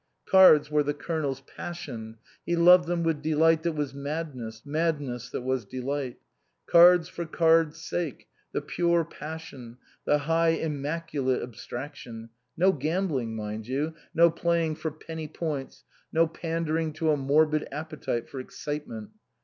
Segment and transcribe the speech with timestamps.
[0.25, 5.43] Cards were the Colonel's passion; he loved them with delight that was madness, madness that
[5.43, 6.17] was delight.
[6.65, 13.93] Cards for cards' sake, the pure passion, the high, immaculate abstraction; no gambling, mind you;
[14.11, 19.11] no playing for penny points; no pandering to a morbid appetite for excitement.